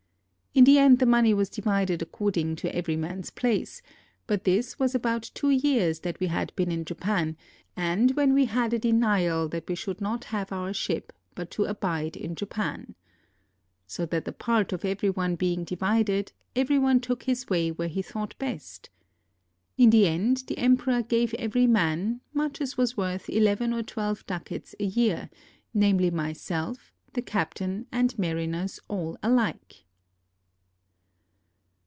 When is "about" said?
4.93-5.31